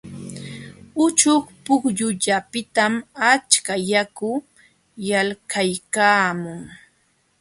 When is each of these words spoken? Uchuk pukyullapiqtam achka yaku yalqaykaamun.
Uchuk 1.03 1.43
pukyullapiqtam 1.65 2.93
achka 3.31 3.73
yaku 3.89 4.31
yalqaykaamun. 5.07 6.61